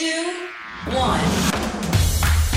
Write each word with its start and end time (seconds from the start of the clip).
Two, 0.00 0.06
one. 0.94 1.20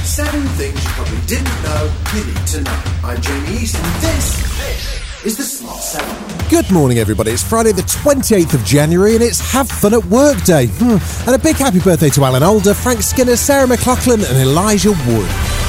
Seven 0.05 0.43
things 0.55 0.81
you 0.81 0.89
probably 0.91 1.19
didn't 1.27 1.61
know 1.61 1.93
you 2.15 2.23
need 2.23 2.47
to 2.47 2.61
know. 2.61 2.83
I'm 3.03 3.19
Jamie 3.19 3.57
East, 3.57 3.75
and 3.75 4.01
this, 4.01 4.57
this 4.63 5.25
is 5.25 5.35
the 5.35 5.43
Smart 5.43 5.83
Seven. 5.83 6.47
Good 6.49 6.71
morning, 6.71 6.99
everybody. 6.99 7.31
It's 7.31 7.43
Friday, 7.43 7.73
the 7.73 7.81
28th 7.81 8.53
of 8.53 8.63
January, 8.63 9.15
and 9.15 9.21
it's 9.21 9.41
Have 9.51 9.67
Fun 9.67 9.93
at 9.93 10.05
Work 10.05 10.41
Day. 10.45 10.67
Hmm. 10.67 11.27
And 11.27 11.35
a 11.35 11.37
big 11.37 11.57
happy 11.57 11.81
birthday 11.81 12.09
to 12.11 12.23
Alan 12.23 12.43
Alda, 12.43 12.73
Frank 12.73 13.01
Skinner, 13.01 13.35
Sarah 13.35 13.67
McLachlan, 13.67 14.25
and 14.25 14.37
Elijah 14.37 14.91
Wood. 15.05 15.62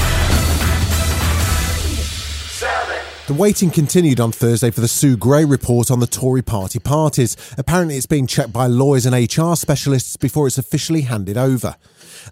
The 3.26 3.32
waiting 3.32 3.70
continued 3.70 4.20
on 4.20 4.32
Thursday 4.32 4.70
for 4.70 4.82
the 4.82 4.88
Sue 4.88 5.16
Gray 5.16 5.46
report 5.46 5.90
on 5.90 5.98
the 5.98 6.06
Tory 6.06 6.42
party 6.42 6.78
parties. 6.78 7.38
Apparently, 7.56 7.96
it's 7.96 8.04
being 8.04 8.26
checked 8.26 8.52
by 8.52 8.66
lawyers 8.66 9.06
and 9.06 9.14
HR 9.14 9.54
specialists 9.54 10.18
before 10.18 10.46
it's 10.46 10.58
officially 10.58 11.00
handed 11.00 11.38
over. 11.38 11.76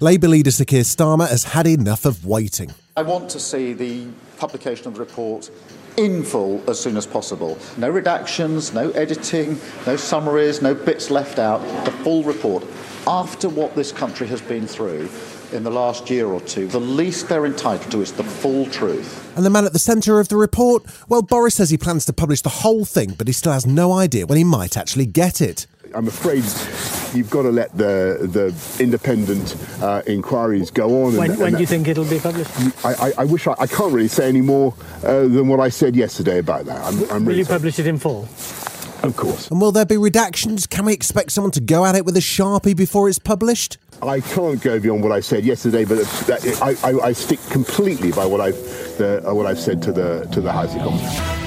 Labour 0.03 0.29
leader 0.29 0.51
Sir 0.51 0.67
Keir 0.67 0.83
Starmer 0.83 1.27
has 1.27 1.45
had 1.45 1.67
enough 1.67 2.05
of 2.05 2.27
waiting. 2.27 2.75
I 2.95 3.01
want 3.01 3.31
to 3.31 3.41
see 3.41 3.73
the 3.73 4.09
publication 4.37 4.87
of 4.87 4.93
the 4.93 5.01
report 5.01 5.51
in 5.97 6.23
full 6.23 6.63
as 6.69 6.79
soon 6.79 6.99
as 6.99 7.07
possible. 7.07 7.57
No 7.79 7.91
redactions, 7.91 8.75
no 8.75 8.91
editing, 8.91 9.59
no 9.87 9.97
summaries, 9.97 10.61
no 10.61 10.75
bits 10.75 11.11
left 11.11 11.39
out. 11.39 11.61
The 11.87 11.91
full 11.91 12.23
report. 12.23 12.67
After 13.07 13.49
what 13.49 13.75
this 13.75 13.93
country 13.93 14.27
has 14.27 14.43
been 14.43 14.67
through 14.67 15.09
in 15.53 15.65
the 15.65 15.71
last 15.71 16.11
year 16.11 16.27
or 16.27 16.41
two, 16.41 16.67
the 16.67 16.81
least 16.81 17.29
they're 17.29 17.47
entitled 17.47 17.91
to 17.93 18.01
is 18.01 18.13
the 18.13 18.25
full 18.25 18.67
truth. 18.67 19.37
And 19.37 19.45
the 19.45 19.51
man 19.51 19.65
at 19.65 19.73
the 19.73 19.79
centre 19.79 20.21
of 20.21 20.29
the 20.29 20.37
report? 20.37 20.85
Well, 21.09 21.23
Boris 21.23 21.55
says 21.57 21.71
he 21.71 21.79
plans 21.79 22.05
to 22.07 22.13
publish 22.13 22.43
the 22.43 22.49
whole 22.49 22.85
thing, 22.85 23.15
but 23.17 23.27
he 23.27 23.33
still 23.33 23.53
has 23.53 23.67
no 23.67 23.93
idea 23.93 24.27
when 24.27 24.39
he 24.39 24.45
might 24.45 24.77
actually 24.77 25.07
get 25.07 25.41
it. 25.41 25.67
I'm 25.95 26.09
afraid 26.09 26.43
you've 27.15 27.29
got 27.29 27.43
to 27.43 27.51
let 27.51 27.77
the 27.77 28.19
the 28.23 28.83
independent 28.83 29.57
uh, 29.83 30.01
inquiries 30.07 30.71
go 30.71 31.05
on. 31.05 31.17
When, 31.17 31.31
and, 31.31 31.39
when 31.39 31.49
and 31.49 31.57
do 31.57 31.61
you 31.61 31.67
think 31.67 31.87
it'll 31.87 32.07
be 32.07 32.19
published? 32.19 32.51
I, 32.83 32.95
I, 32.95 33.13
I 33.19 33.25
wish 33.25 33.47
I, 33.47 33.55
I 33.59 33.67
can't 33.67 33.93
really 33.93 34.09
say 34.09 34.27
any 34.27 34.41
more 34.41 34.75
uh, 35.05 35.23
than 35.23 35.49
what 35.49 35.61
I 35.61 35.69
said 35.69 35.95
yesterday 35.95 36.39
about 36.39 36.65
that. 36.65 36.83
I'm, 36.83 36.95
I'm 36.95 37.09
Will 37.09 37.21
really 37.21 37.39
you 37.41 37.45
sorry. 37.45 37.59
publish 37.59 37.79
it 37.79 37.87
in 37.87 37.99
full? 37.99 38.27
Of 39.03 39.17
course. 39.17 39.51
And 39.51 39.61
will 39.61 39.73
there 39.73 39.85
be 39.85 39.97
redactions? 39.97 40.69
Can 40.69 40.85
we 40.85 40.93
expect 40.93 41.33
someone 41.33 41.51
to 41.53 41.61
go 41.61 41.85
at 41.85 41.95
it 41.95 42.05
with 42.05 42.17
a 42.17 42.21
sharpie 42.21 42.77
before 42.77 43.09
it's 43.09 43.19
published? 43.19 43.79
I 44.01 44.21
can't 44.21 44.61
go 44.61 44.81
beyond 44.81 45.03
what 45.03 45.13
I 45.13 45.21
said 45.21 45.45
yesterday, 45.45 45.85
but 45.85 45.99
that, 46.27 46.45
I, 46.63 46.89
I, 46.89 47.09
I 47.09 47.13
stick 47.13 47.39
completely 47.51 48.13
by 48.13 48.27
what 48.27 48.41
I've 48.41 48.57
the, 48.99 49.23
uh, 49.29 49.35
what 49.35 49.47
I've 49.47 49.61
said 49.61 49.83
to 49.83 49.93
the 49.93 50.29
to 50.33 50.41
the 50.41 50.53
House 50.53 50.75
of 50.75 50.83
Commons. 50.83 51.42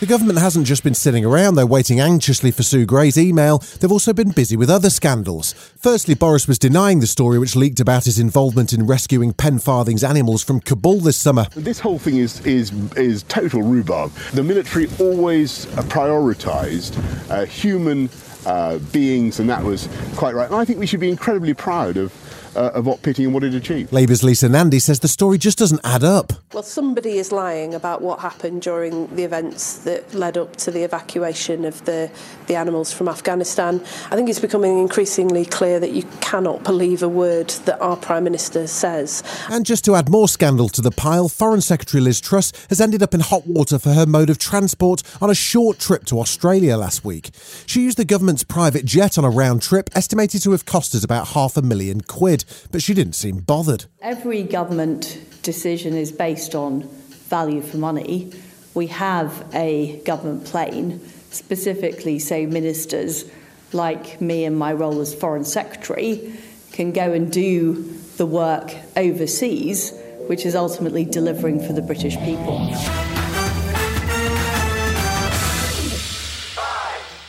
The 0.00 0.06
government 0.06 0.38
hasn't 0.38 0.64
just 0.64 0.84
been 0.84 0.94
sitting 0.94 1.24
around, 1.24 1.56
they're 1.56 1.66
waiting 1.66 1.98
anxiously 1.98 2.52
for 2.52 2.62
Sue 2.62 2.86
Gray's 2.86 3.18
email. 3.18 3.58
They've 3.58 3.90
also 3.90 4.12
been 4.12 4.30
busy 4.30 4.56
with 4.56 4.70
other 4.70 4.90
scandals. 4.90 5.54
Firstly, 5.76 6.14
Boris 6.14 6.46
was 6.46 6.56
denying 6.56 7.00
the 7.00 7.08
story 7.08 7.36
which 7.36 7.56
leaked 7.56 7.80
about 7.80 8.04
his 8.04 8.16
involvement 8.16 8.72
in 8.72 8.86
rescuing 8.86 9.32
Pen 9.32 9.58
Farthing's 9.58 10.04
animals 10.04 10.44
from 10.44 10.60
Kabul 10.60 11.00
this 11.00 11.16
summer. 11.16 11.46
This 11.56 11.80
whole 11.80 11.98
thing 11.98 12.18
is 12.18 12.46
is 12.46 12.70
is 12.96 13.24
total 13.24 13.62
rhubarb. 13.62 14.12
The 14.34 14.44
military 14.44 14.86
always 15.00 15.66
prioritised 15.66 16.96
uh, 17.28 17.44
human 17.46 18.08
uh, 18.46 18.78
beings, 18.92 19.40
and 19.40 19.50
that 19.50 19.64
was 19.64 19.88
quite 20.14 20.36
right. 20.36 20.46
And 20.46 20.54
I 20.54 20.64
think 20.64 20.78
we 20.78 20.86
should 20.86 21.00
be 21.00 21.10
incredibly 21.10 21.54
proud 21.54 21.96
of 21.96 22.12
uh, 22.56 22.70
of 22.74 22.86
what 22.86 23.02
Pitting 23.02 23.26
and 23.26 23.34
what 23.34 23.44
it 23.44 23.54
achieved. 23.54 23.92
Labour's 23.92 24.22
Lisa 24.22 24.48
Nandy 24.48 24.78
says 24.78 25.00
the 25.00 25.08
story 25.08 25.38
just 25.38 25.58
doesn't 25.58 25.80
add 25.84 26.04
up. 26.04 26.32
Well, 26.52 26.62
somebody 26.62 27.18
is 27.18 27.32
lying 27.32 27.74
about 27.74 28.02
what 28.02 28.20
happened 28.20 28.62
during 28.62 29.14
the 29.14 29.24
events 29.24 29.78
that 29.84 30.14
led 30.14 30.36
up 30.36 30.56
to 30.56 30.70
the 30.70 30.82
evacuation 30.82 31.64
of 31.64 31.84
the, 31.84 32.10
the 32.46 32.56
animals 32.56 32.92
from 32.92 33.08
Afghanistan. 33.08 33.80
I 34.10 34.16
think 34.16 34.28
it's 34.28 34.38
becoming 34.38 34.78
increasingly 34.78 35.44
clear 35.44 35.78
that 35.80 35.92
you 35.92 36.04
cannot 36.20 36.64
believe 36.64 37.02
a 37.02 37.08
word 37.08 37.50
that 37.66 37.80
our 37.80 37.96
Prime 37.96 38.24
Minister 38.24 38.66
says. 38.66 39.22
And 39.50 39.64
just 39.64 39.84
to 39.84 39.94
add 39.94 40.08
more 40.08 40.28
scandal 40.28 40.68
to 40.70 40.82
the 40.82 40.90
pile, 40.90 41.28
Foreign 41.28 41.60
Secretary 41.60 42.00
Liz 42.00 42.20
Truss 42.20 42.52
has 42.68 42.80
ended 42.80 43.02
up 43.02 43.14
in 43.14 43.20
hot 43.20 43.46
water 43.46 43.78
for 43.78 43.90
her 43.90 44.06
mode 44.06 44.30
of 44.30 44.38
transport 44.38 45.02
on 45.20 45.30
a 45.30 45.34
short 45.34 45.78
trip 45.78 46.04
to 46.06 46.18
Australia 46.18 46.76
last 46.76 47.04
week. 47.04 47.30
She 47.66 47.82
used 47.82 47.98
the 47.98 48.04
government's 48.04 48.44
private 48.44 48.84
jet 48.84 49.18
on 49.18 49.24
a 49.24 49.30
round 49.30 49.62
trip, 49.62 49.90
estimated 49.94 50.42
to 50.42 50.52
have 50.52 50.64
cost 50.64 50.94
us 50.94 51.04
about 51.04 51.28
half 51.28 51.56
a 51.56 51.62
million 51.62 52.00
quid, 52.00 52.37
but 52.70 52.82
she 52.82 52.94
didn't 52.94 53.14
seem 53.14 53.38
bothered. 53.38 53.86
Every 54.00 54.42
government 54.42 55.18
decision 55.42 55.94
is 55.94 56.12
based 56.12 56.54
on 56.54 56.82
value 57.28 57.62
for 57.62 57.76
money. 57.76 58.32
We 58.74 58.86
have 58.88 59.46
a 59.54 60.00
government 60.04 60.44
plane, 60.44 61.00
specifically 61.30 62.18
so 62.18 62.46
ministers 62.46 63.24
like 63.72 64.20
me 64.20 64.44
in 64.44 64.54
my 64.54 64.72
role 64.72 65.00
as 65.00 65.14
Foreign 65.14 65.44
Secretary 65.44 66.32
can 66.72 66.92
go 66.92 67.12
and 67.12 67.30
do 67.30 67.82
the 68.16 68.26
work 68.26 68.74
overseas, 68.96 69.92
which 70.26 70.46
is 70.46 70.54
ultimately 70.54 71.04
delivering 71.04 71.64
for 71.66 71.72
the 71.72 71.82
British 71.82 72.16
people. 72.18 72.68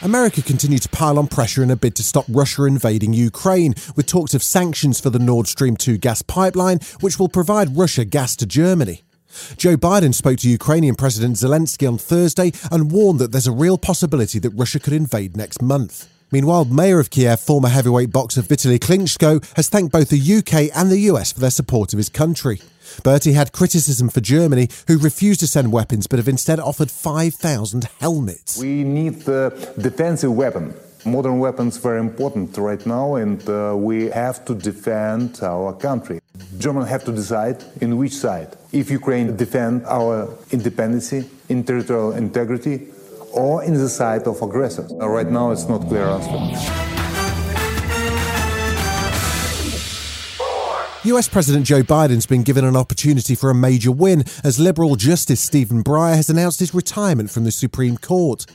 America 0.01 0.41
continued 0.41 0.81
to 0.81 0.89
pile 0.89 1.19
on 1.19 1.27
pressure 1.27 1.61
in 1.61 1.69
a 1.69 1.75
bid 1.75 1.93
to 1.93 2.03
stop 2.03 2.23
Russia 2.29 2.63
invading 2.63 3.11
Ukraine, 3.11 3.75
with 3.97 4.05
talks 4.05 4.33
of 4.33 4.41
sanctions 4.41 4.97
for 4.97 5.09
the 5.09 5.19
Nord 5.19 5.45
Stream 5.47 5.75
2 5.75 5.97
gas 5.97 6.21
pipeline, 6.21 6.79
which 7.01 7.19
will 7.19 7.27
provide 7.27 7.75
Russia 7.75 8.05
gas 8.05 8.37
to 8.37 8.45
Germany. 8.45 9.03
Joe 9.57 9.75
Biden 9.75 10.13
spoke 10.13 10.39
to 10.39 10.49
Ukrainian 10.49 10.95
President 10.95 11.35
Zelensky 11.35 11.85
on 11.85 11.97
Thursday 11.97 12.53
and 12.71 12.93
warned 12.93 13.19
that 13.19 13.33
there's 13.33 13.45
a 13.45 13.51
real 13.51 13.77
possibility 13.77 14.39
that 14.39 14.51
Russia 14.51 14.79
could 14.79 14.93
invade 14.93 15.35
next 15.35 15.61
month. 15.61 16.07
Meanwhile, 16.31 16.65
Mayor 16.65 16.99
of 16.99 17.09
Kiev, 17.09 17.39
former 17.39 17.69
heavyweight 17.69 18.11
boxer 18.11 18.43
Vitaly 18.43 18.77
Klitschko, 18.77 19.43
has 19.55 19.67
thanked 19.67 19.91
both 19.91 20.09
the 20.09 20.37
UK 20.37 20.69
and 20.75 20.91
the 20.91 20.99
US 21.11 21.31
for 21.31 21.39
their 21.39 21.49
support 21.49 21.91
of 21.91 21.97
his 21.97 22.09
country. 22.09 22.61
But 23.03 23.23
he 23.23 23.33
had 23.33 23.51
criticism 23.51 24.09
for 24.09 24.21
Germany, 24.21 24.69
who 24.87 24.99
refused 24.99 25.39
to 25.39 25.47
send 25.47 25.71
weapons 25.71 26.05
but 26.05 26.19
have 26.19 26.27
instead 26.27 26.59
offered 26.59 26.91
5,000 26.91 27.89
helmets. 27.99 28.59
We 28.59 28.83
need 28.83 29.21
the 29.21 29.73
defensive 29.79 30.31
weapon. 30.31 30.75
Modern 31.03 31.39
weapons 31.39 31.77
are 31.77 31.81
very 31.81 31.99
important 31.99 32.55
right 32.57 32.85
now, 32.85 33.15
and 33.15 33.41
uh, 33.49 33.73
we 33.75 34.09
have 34.09 34.45
to 34.45 34.53
defend 34.53 35.39
our 35.41 35.73
country. 35.73 36.19
Germans 36.59 36.89
have 36.89 37.05
to 37.05 37.11
decide 37.11 37.63
in 37.81 37.97
which 37.97 38.13
side. 38.13 38.55
If 38.71 38.91
Ukraine 38.91 39.35
defend 39.35 39.85
our 39.85 40.29
independence, 40.51 41.13
in 41.13 41.63
territorial 41.63 42.11
integrity, 42.11 42.89
or 43.33 43.63
in 43.63 43.73
the 43.73 43.89
side 43.89 44.23
of 44.23 44.41
aggressors. 44.41 44.91
Right 44.93 45.29
now, 45.29 45.51
it's 45.51 45.67
not 45.67 45.87
clear 45.87 46.05
answer. 46.05 46.99
US 51.05 51.29
President 51.29 51.65
Joe 51.65 51.81
Biden's 51.81 52.25
been 52.25 52.43
given 52.43 52.65
an 52.65 52.75
opportunity 52.75 53.33
for 53.33 53.49
a 53.49 53.55
major 53.55 53.89
win 53.91 54.25
as 54.43 54.59
Liberal 54.59 54.97
Justice 54.97 55.39
Stephen 55.39 55.81
Breyer 55.81 56.15
has 56.15 56.29
announced 56.29 56.59
his 56.59 56.73
retirement 56.73 57.31
from 57.31 57.45
the 57.45 57.51
Supreme 57.51 57.97
Court. 57.97 58.45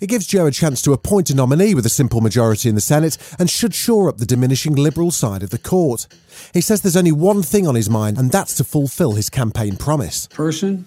It 0.00 0.08
gives 0.08 0.26
Joe 0.26 0.46
a 0.46 0.50
chance 0.50 0.82
to 0.82 0.92
appoint 0.92 1.30
a 1.30 1.34
nominee 1.34 1.74
with 1.74 1.86
a 1.86 1.88
simple 1.88 2.20
majority 2.20 2.68
in 2.68 2.74
the 2.74 2.80
Senate 2.80 3.16
and 3.38 3.48
should 3.48 3.72
shore 3.72 4.08
up 4.08 4.18
the 4.18 4.26
diminishing 4.26 4.74
Liberal 4.74 5.12
side 5.12 5.44
of 5.44 5.50
the 5.50 5.58
court. 5.58 6.08
He 6.52 6.60
says 6.60 6.82
there's 6.82 6.96
only 6.96 7.12
one 7.12 7.40
thing 7.40 7.68
on 7.68 7.76
his 7.76 7.88
mind, 7.88 8.18
and 8.18 8.32
that's 8.32 8.56
to 8.56 8.64
fulfill 8.64 9.12
his 9.12 9.30
campaign 9.30 9.76
promise. 9.76 10.26
person 10.26 10.86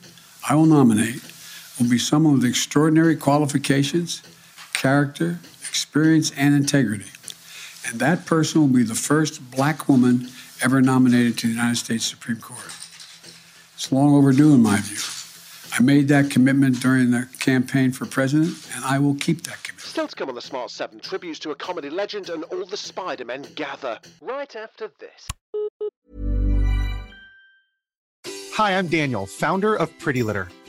I 0.50 0.56
will 0.56 0.66
nominate 0.66 1.22
will 1.80 1.90
be 1.90 1.98
someone 1.98 2.36
with 2.36 2.46
extraordinary 2.46 3.16
qualifications, 3.16 4.22
character, 4.74 5.40
experience, 5.68 6.32
and 6.38 6.56
integrity. 6.56 7.06
And 7.88 8.00
that 8.00 8.26
person 8.26 8.62
will 8.62 8.68
be 8.68 8.84
the 8.84 8.96
first 8.96 9.52
black 9.52 9.88
woman 9.88 10.30
ever 10.64 10.82
nominated 10.82 11.38
to 11.40 11.48
the 11.48 11.54
United 11.54 11.78
States 11.78 12.06
Supreme 12.06 12.40
Court. 12.40 12.66
It's 13.74 13.92
long 13.92 14.16
overdue, 14.16 14.54
in 14.54 14.64
my 14.64 14.78
view. 14.78 14.98
I 15.78 15.82
made 15.84 16.08
that 16.08 16.32
commitment 16.32 16.80
during 16.80 17.12
the 17.12 17.28
campaign 17.40 17.92
for 17.92 18.06
president, 18.06 18.56
and 18.74 18.86
I 18.86 18.98
will 18.98 19.16
keep 19.16 19.44
that 19.44 19.62
commitment. 19.64 19.82
Still 19.82 20.08
to 20.08 20.16
come 20.16 20.30
on 20.30 20.36
the 20.36 20.42
Smart 20.42 20.72
7, 20.72 21.00
tributes 21.02 21.40
to 21.40 21.52
a 21.52 21.56
comedy 21.56 21.90
legend 21.90 22.30
and 22.30 22.46
all 22.46 22.66
the 22.66 22.78
Spider-Men 22.78 23.46
gather. 23.56 24.00
Right 24.22 24.56
after 24.56 24.90
this. 25.00 25.28
Hi, 28.54 28.78
I'm 28.78 28.88
Daniel, 28.88 29.26
founder 29.26 29.76
of 29.76 29.92
Pretty 30.00 30.24
Litter. 30.24 30.48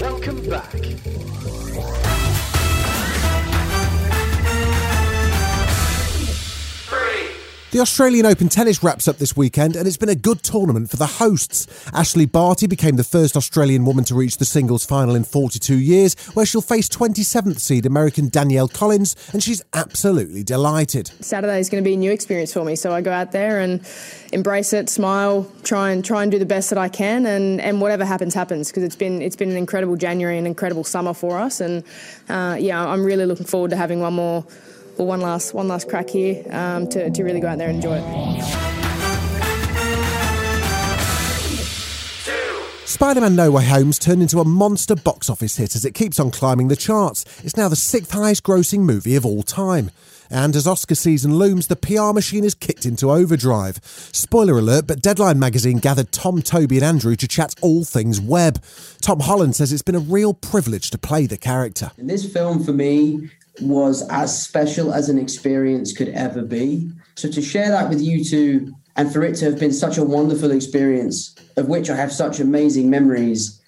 Welcome 0.00 0.48
back. 0.48 1.69
The 7.72 7.78
Australian 7.78 8.26
Open 8.26 8.48
tennis 8.48 8.82
wraps 8.82 9.06
up 9.06 9.18
this 9.18 9.36
weekend, 9.36 9.76
and 9.76 9.86
it's 9.86 9.96
been 9.96 10.08
a 10.08 10.16
good 10.16 10.42
tournament 10.42 10.90
for 10.90 10.96
the 10.96 11.06
hosts. 11.06 11.68
Ashley 11.92 12.26
Barty 12.26 12.66
became 12.66 12.96
the 12.96 13.04
first 13.04 13.36
Australian 13.36 13.84
woman 13.84 14.02
to 14.06 14.14
reach 14.16 14.38
the 14.38 14.44
singles 14.44 14.84
final 14.84 15.14
in 15.14 15.22
42 15.22 15.76
years, 15.78 16.16
where 16.34 16.44
she'll 16.44 16.62
face 16.62 16.88
27th 16.88 17.60
seed 17.60 17.86
American 17.86 18.28
Danielle 18.28 18.66
Collins, 18.66 19.14
and 19.32 19.40
she's 19.40 19.62
absolutely 19.72 20.42
delighted. 20.42 21.12
Saturday 21.20 21.60
is 21.60 21.70
going 21.70 21.80
to 21.80 21.88
be 21.88 21.94
a 21.94 21.96
new 21.96 22.10
experience 22.10 22.52
for 22.52 22.64
me, 22.64 22.74
so 22.74 22.90
I 22.90 23.02
go 23.02 23.12
out 23.12 23.30
there 23.30 23.60
and 23.60 23.86
embrace 24.32 24.72
it, 24.72 24.88
smile, 24.88 25.48
try 25.62 25.92
and 25.92 26.04
try 26.04 26.24
and 26.24 26.32
do 26.32 26.40
the 26.40 26.46
best 26.46 26.70
that 26.70 26.78
I 26.78 26.88
can, 26.88 27.24
and, 27.24 27.60
and 27.60 27.80
whatever 27.80 28.04
happens, 28.04 28.34
happens. 28.34 28.70
Because 28.70 28.82
it's 28.82 28.96
been 28.96 29.22
it's 29.22 29.36
been 29.36 29.50
an 29.50 29.56
incredible 29.56 29.94
January, 29.94 30.38
an 30.38 30.46
incredible 30.46 30.82
summer 30.82 31.14
for 31.14 31.38
us, 31.38 31.60
and 31.60 31.84
uh, 32.28 32.56
yeah, 32.58 32.84
I'm 32.84 33.04
really 33.04 33.26
looking 33.26 33.46
forward 33.46 33.70
to 33.70 33.76
having 33.76 34.00
one 34.00 34.14
more 34.14 34.44
well, 35.00 35.08
one 35.08 35.20
last 35.20 35.54
one 35.54 35.68
last 35.68 35.88
crack 35.88 36.10
here 36.10 36.44
um, 36.50 36.86
to, 36.88 37.10
to 37.10 37.24
really 37.24 37.40
go 37.40 37.48
out 37.48 37.58
there 37.58 37.68
and 37.68 37.76
enjoy 37.76 37.96
it. 37.96 38.44
Spider 42.86 43.22
Man 43.22 43.34
No 43.34 43.50
Way 43.50 43.64
Home's 43.64 43.98
turned 43.98 44.20
into 44.20 44.40
a 44.40 44.44
monster 44.44 44.94
box 44.94 45.30
office 45.30 45.56
hit 45.56 45.74
as 45.74 45.86
it 45.86 45.94
keeps 45.94 46.20
on 46.20 46.30
climbing 46.30 46.68
the 46.68 46.76
charts. 46.76 47.24
It's 47.42 47.56
now 47.56 47.68
the 47.68 47.76
sixth 47.76 48.10
highest 48.10 48.42
grossing 48.42 48.80
movie 48.80 49.16
of 49.16 49.24
all 49.24 49.42
time. 49.42 49.90
And 50.28 50.54
as 50.54 50.66
Oscar 50.66 50.94
season 50.94 51.34
looms, 51.34 51.68
the 51.68 51.76
PR 51.76 52.12
machine 52.12 52.44
is 52.44 52.54
kicked 52.54 52.84
into 52.84 53.10
overdrive. 53.10 53.80
Spoiler 53.82 54.58
alert, 54.58 54.86
but 54.86 55.00
Deadline 55.00 55.38
magazine 55.38 55.78
gathered 55.78 56.12
Tom, 56.12 56.42
Tobey, 56.42 56.76
and 56.76 56.84
Andrew 56.84 57.16
to 57.16 57.26
chat 57.26 57.54
all 57.62 57.84
things 57.84 58.20
web. 58.20 58.62
Tom 59.00 59.20
Holland 59.20 59.56
says 59.56 59.72
it's 59.72 59.82
been 59.82 59.96
a 59.96 60.00
real 60.00 60.34
privilege 60.34 60.90
to 60.90 60.98
play 60.98 61.26
the 61.26 61.38
character. 61.38 61.90
And 61.96 62.08
this 62.08 62.30
film 62.30 62.62
for 62.62 62.72
me 62.72 63.30
was 63.60 64.06
as 64.08 64.42
special 64.42 64.92
as 64.92 65.08
an 65.08 65.18
experience 65.18 65.92
could 65.92 66.08
ever 66.08 66.42
be. 66.42 66.90
So 67.16 67.30
to 67.30 67.42
share 67.42 67.70
that 67.70 67.88
with 67.88 68.00
you 68.00 68.24
two 68.24 68.72
and 68.96 69.12
for 69.12 69.22
it 69.22 69.36
to 69.36 69.46
have 69.46 69.58
been 69.58 69.72
such 69.72 69.98
a 69.98 70.04
wonderful 70.04 70.50
experience 70.50 71.34
of 71.56 71.68
which 71.68 71.90
I 71.90 71.96
have 71.96 72.12
such 72.12 72.40
amazing 72.40 72.90
memories. 72.90 73.60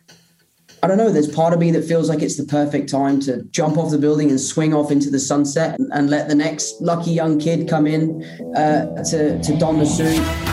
I 0.82 0.88
don't 0.88 0.98
know, 0.98 1.12
there's 1.12 1.32
part 1.32 1.52
of 1.52 1.60
me 1.60 1.70
that 1.72 1.84
feels 1.84 2.08
like 2.08 2.22
it's 2.22 2.36
the 2.36 2.44
perfect 2.44 2.88
time 2.88 3.20
to 3.20 3.42
jump 3.44 3.78
off 3.78 3.92
the 3.92 3.98
building 3.98 4.30
and 4.30 4.40
swing 4.40 4.74
off 4.74 4.90
into 4.90 5.10
the 5.10 5.20
sunset 5.20 5.78
and, 5.78 6.10
let 6.10 6.28
the 6.28 6.34
next 6.34 6.80
lucky 6.80 7.12
young 7.12 7.38
kid 7.38 7.68
come 7.68 7.86
in 7.86 8.24
uh, 8.56 9.04
to, 9.04 9.40
to 9.42 9.56
don 9.58 9.78
the 9.78 9.86
suit. 9.86 10.51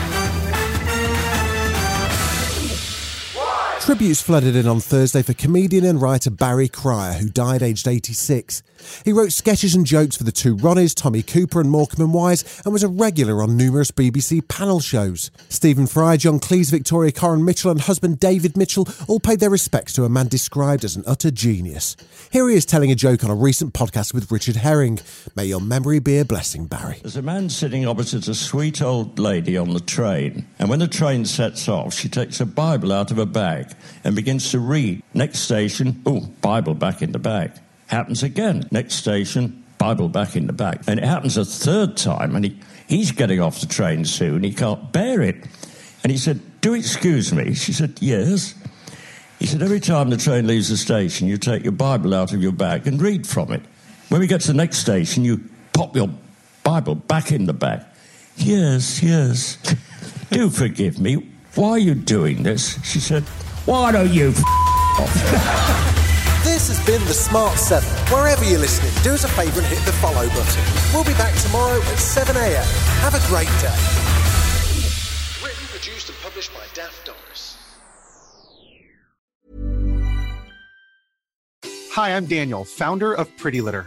Tributes 3.90 4.22
flooded 4.22 4.54
in 4.54 4.68
on 4.68 4.78
Thursday 4.78 5.20
for 5.20 5.34
comedian 5.34 5.84
and 5.84 6.00
writer 6.00 6.30
Barry 6.30 6.68
Cryer, 6.68 7.14
who 7.14 7.28
died 7.28 7.60
aged 7.60 7.88
86. 7.88 8.62
He 9.04 9.12
wrote 9.12 9.32
sketches 9.32 9.74
and 9.74 9.84
jokes 9.84 10.16
for 10.16 10.22
the 10.22 10.30
two 10.30 10.56
Ronnies, 10.56 10.94
Tommy 10.94 11.24
Cooper 11.24 11.60
and 11.60 11.72
Morecambe 11.72 12.04
and 12.04 12.14
Wise, 12.14 12.62
and 12.64 12.72
was 12.72 12.84
a 12.84 12.88
regular 12.88 13.42
on 13.42 13.56
numerous 13.56 13.90
BBC 13.90 14.46
panel 14.46 14.78
shows. 14.78 15.32
Stephen 15.48 15.88
Fry, 15.88 16.16
John 16.16 16.38
Cleese, 16.38 16.70
Victoria 16.70 17.10
Coren 17.10 17.44
Mitchell, 17.44 17.72
and 17.72 17.80
husband 17.80 18.20
David 18.20 18.56
Mitchell 18.56 18.86
all 19.08 19.18
paid 19.18 19.40
their 19.40 19.50
respects 19.50 19.92
to 19.94 20.04
a 20.04 20.08
man 20.08 20.28
described 20.28 20.84
as 20.84 20.94
an 20.94 21.02
utter 21.04 21.32
genius. 21.32 21.96
Here 22.30 22.48
he 22.48 22.54
is 22.54 22.64
telling 22.64 22.92
a 22.92 22.94
joke 22.94 23.24
on 23.24 23.30
a 23.30 23.34
recent 23.34 23.74
podcast 23.74 24.14
with 24.14 24.30
Richard 24.30 24.56
Herring. 24.56 25.00
May 25.34 25.46
your 25.46 25.60
memory 25.60 25.98
be 25.98 26.18
a 26.18 26.24
blessing, 26.24 26.66
Barry. 26.66 27.00
There's 27.02 27.16
a 27.16 27.22
man 27.22 27.50
sitting 27.50 27.88
opposite 27.88 28.28
a 28.28 28.36
sweet 28.36 28.80
old 28.80 29.18
lady 29.18 29.56
on 29.56 29.74
the 29.74 29.80
train, 29.80 30.46
and 30.60 30.70
when 30.70 30.78
the 30.78 30.86
train 30.86 31.24
sets 31.24 31.68
off, 31.68 31.92
she 31.92 32.08
takes 32.08 32.40
a 32.40 32.46
Bible 32.46 32.92
out 32.92 33.10
of 33.10 33.16
her 33.16 33.26
bag 33.26 33.74
and 34.04 34.14
begins 34.14 34.50
to 34.50 34.58
read. 34.58 35.02
Next 35.14 35.40
station, 35.40 36.02
oh, 36.06 36.20
Bible 36.40 36.74
back 36.74 37.02
in 37.02 37.12
the 37.12 37.18
bag. 37.18 37.52
Happens 37.86 38.22
again. 38.22 38.68
Next 38.70 38.94
station, 38.94 39.64
Bible 39.78 40.08
back 40.08 40.36
in 40.36 40.46
the 40.46 40.52
bag. 40.52 40.82
And 40.86 41.00
it 41.00 41.04
happens 41.04 41.36
a 41.36 41.44
third 41.44 41.96
time, 41.96 42.36
and 42.36 42.44
he, 42.44 42.58
he's 42.86 43.12
getting 43.12 43.40
off 43.40 43.60
the 43.60 43.66
train 43.66 44.04
soon. 44.04 44.42
He 44.42 44.52
can't 44.52 44.92
bear 44.92 45.22
it. 45.22 45.44
And 46.02 46.10
he 46.10 46.18
said, 46.18 46.40
Do 46.60 46.74
excuse 46.74 47.32
me. 47.32 47.54
She 47.54 47.72
said, 47.72 47.98
Yes. 48.00 48.54
He 49.38 49.46
said, 49.46 49.62
Every 49.62 49.80
time 49.80 50.10
the 50.10 50.16
train 50.16 50.46
leaves 50.46 50.68
the 50.68 50.76
station, 50.76 51.26
you 51.26 51.38
take 51.38 51.62
your 51.62 51.72
Bible 51.72 52.14
out 52.14 52.32
of 52.32 52.42
your 52.42 52.52
bag 52.52 52.86
and 52.86 53.00
read 53.00 53.26
from 53.26 53.52
it. 53.52 53.62
When 54.08 54.20
we 54.20 54.26
get 54.26 54.42
to 54.42 54.48
the 54.48 54.54
next 54.54 54.78
station, 54.78 55.24
you 55.24 55.48
pop 55.72 55.96
your 55.96 56.10
Bible 56.62 56.94
back 56.94 57.32
in 57.32 57.46
the 57.46 57.52
bag. 57.52 57.84
Yes, 58.36 59.02
yes. 59.02 59.56
Do 60.30 60.50
forgive 60.50 61.00
me. 61.00 61.28
Why 61.54 61.70
are 61.70 61.78
you 61.78 61.94
doing 61.94 62.42
this? 62.42 62.82
She 62.84 63.00
said, 63.00 63.24
Why 63.66 63.92
don't 63.92 64.12
you 64.12 64.30
f- 64.30 64.44
off? 64.98 65.86
This 66.42 66.68
has 66.68 66.84
been 66.86 67.04
The 67.06 67.12
Smart 67.14 67.58
7. 67.58 67.86
Wherever 68.12 68.44
you're 68.44 68.58
listening, 68.58 68.90
do 69.02 69.10
us 69.12 69.24
a 69.24 69.28
favour 69.28 69.60
and 69.60 69.68
hit 69.68 69.84
the 69.84 69.92
follow 69.92 70.26
button. 70.28 70.64
We'll 70.92 71.04
be 71.04 71.12
back 71.12 71.34
tomorrow 71.38 71.76
at 71.76 71.98
7am. 71.98 72.64
Have 73.00 73.14
a 73.14 73.20
great 73.28 73.46
day. 73.60 73.76
Written, 75.46 75.66
produced, 75.68 76.08
and 76.08 76.18
published 76.18 76.52
by 76.54 76.64
Daft 76.74 77.04
Doris. 77.06 77.58
Hi, 81.92 82.16
I'm 82.16 82.24
Daniel, 82.24 82.64
founder 82.64 83.12
of 83.12 83.34
Pretty 83.36 83.60
Litter. 83.60 83.86